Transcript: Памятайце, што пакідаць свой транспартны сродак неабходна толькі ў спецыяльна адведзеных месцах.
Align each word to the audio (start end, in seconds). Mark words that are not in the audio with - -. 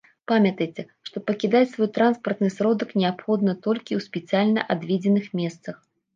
Памятайце, 0.29 0.83
што 1.09 1.21
пакідаць 1.27 1.69
свой 1.73 1.89
транспартны 1.97 2.49
сродак 2.57 2.97
неабходна 3.01 3.57
толькі 3.69 3.91
ў 4.01 4.09
спецыяльна 4.09 4.61
адведзеных 4.79 5.25
месцах. 5.45 5.75